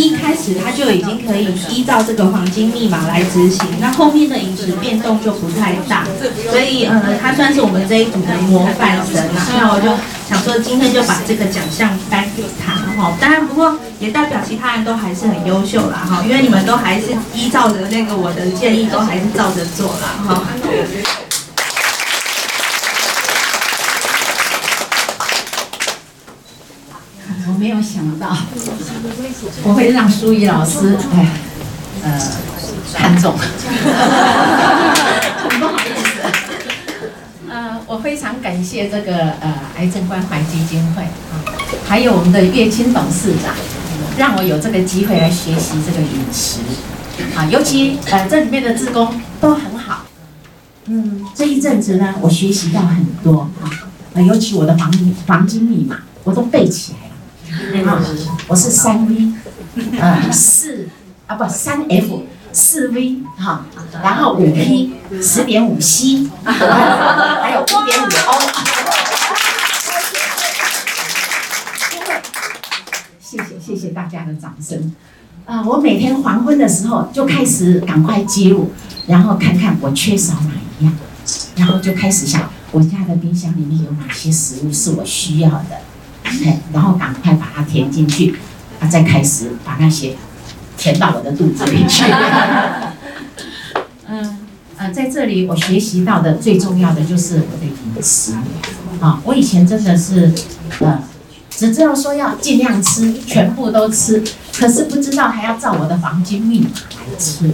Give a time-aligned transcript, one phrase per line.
[0.00, 6.04] 一开始它就已经可以依照这个黄金密码来执行，那后面的饮食变动就不太大，
[6.50, 9.46] 所以呃，它算是我们这一组的模范生啊。
[9.56, 9.88] 那我就
[10.28, 13.14] 想说，今天就把这个奖项颁给他哈。
[13.20, 20.42] 当然，不过也代表其他人都还是很优秀啦哈，因为你们都还是依照着那个我的建议，都还是照着做啦哈。
[27.60, 28.34] 没有想到
[29.64, 31.28] 我会让舒怡老师哎
[32.02, 32.18] 呃
[32.94, 33.46] 看中，很
[35.60, 36.22] 不好意思。
[37.50, 41.44] 呃，我非常感谢这个呃癌症关怀基金会啊，
[41.86, 43.54] 还有我们的岳清董事长，
[44.16, 46.60] 让我有这个机会来学习这个饮食
[47.36, 50.06] 啊，尤其呃这里面的志工都很好。
[50.86, 53.68] 嗯，这一阵子呢，我学习到很多啊，
[54.14, 54.90] 呃，尤其我的黄
[55.26, 57.09] 黄金密码我都背起来了。
[57.86, 58.00] 啊，
[58.48, 59.34] 我是三 V，
[60.00, 60.88] 啊，四
[61.26, 63.66] 啊不三 F，四 V 哈，
[64.02, 68.38] 然后五 P，十点五 C，还有一点五 O。
[73.20, 74.94] 谢谢谢谢大家的掌声。
[75.44, 78.72] 啊，我每天黄昏的时候就开始赶快记录，
[79.06, 80.92] 然后看看我缺少哪一样，
[81.56, 85.78] 然后就开始想我家的冰箱里面有哪些食物是我需要的。
[86.72, 88.34] 然后赶快把它填进去，
[88.80, 90.16] 啊，再开始把那些
[90.76, 92.04] 填到我的肚子里去。
[94.08, 94.38] 嗯，
[94.76, 98.32] 呃，在这里我学习到的最重要的就是我的饮食。
[99.00, 100.30] 啊，我以前真的是，
[100.80, 100.98] 呃，
[101.48, 104.22] 只知道说要尽量吃，全部都吃，
[104.58, 107.50] 可是不知道还要照我的黄金密码来吃。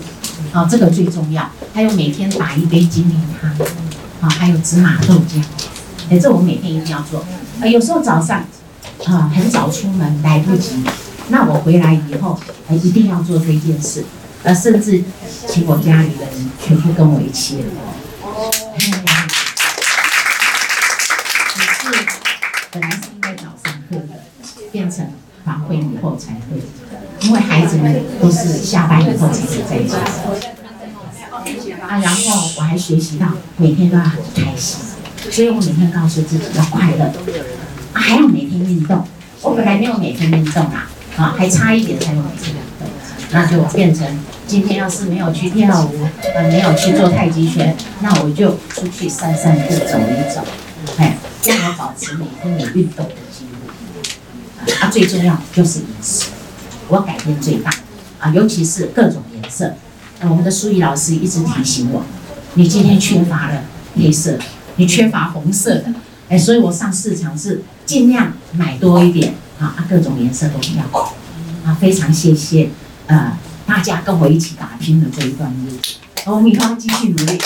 [0.52, 1.48] 啊，这个最重要。
[1.74, 3.50] 还有每天打一杯金莲汤，
[4.20, 5.42] 啊，还有芝麻豆浆，
[6.10, 7.24] 哎，这我每天一定要做。
[7.60, 8.44] 啊，有时候早上。
[9.06, 10.82] 啊，很早出门来不及，
[11.28, 14.04] 那我回来以后，呃，一定要做这件事，
[14.42, 15.04] 呃，甚至
[15.46, 17.58] 请我家里的人全部跟我一起。
[18.22, 18.50] 哦。
[18.74, 18.90] 可是
[22.72, 24.08] 本来是应该早上课的，
[24.72, 25.08] 变成
[25.44, 26.60] 晚会以后才会，
[27.20, 29.98] 因为孩子们都是下班以后才会在家。
[31.88, 34.80] 啊，然后我还学习到每天都要很开心，
[35.30, 37.12] 所以我每天告诉自己要快乐。
[37.98, 39.04] 还要每天运动，
[39.42, 42.88] 我本来没有每天运动啊，啊，还差一点才有每天运动，
[43.30, 44.06] 那就变成
[44.46, 50.42] 今天要是没有去跳舞，呃，没有去做太极拳，那我就出去散散步，走一走，
[50.98, 54.72] 哎，让我保持每天有运动的记录。
[54.80, 56.26] 啊，最重要就是饮食，
[56.88, 57.70] 我改变最大，
[58.20, 59.74] 啊，尤其是各种颜色。
[60.20, 62.02] 那我们的苏怡老师一直提醒我，
[62.54, 63.62] 你今天缺乏了
[63.96, 64.38] 黑色，
[64.76, 65.84] 你缺乏红色的。
[66.28, 70.82] 哎，所以我上市场是尽量买多一点啊，各种颜色都要
[71.64, 72.70] 啊，非常谢谢
[73.06, 75.70] 呃大家跟我一起打拼的这一段路，
[76.26, 77.38] 我们以后继续努力。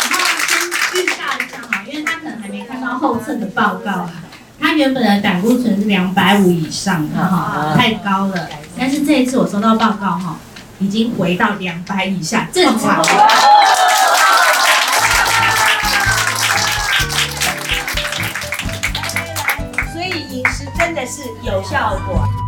[0.00, 0.56] 然后先
[0.94, 4.10] 预告一下哈，因为他可能还没看到后侧的报告啊，
[4.58, 8.48] 他原本的胆固醇是两百五以上的哈，太高了，
[8.78, 10.38] 但是这一次我收到报告哈，
[10.78, 13.04] 已经回到两百以下，正常。
[20.84, 22.41] 真的是有效果。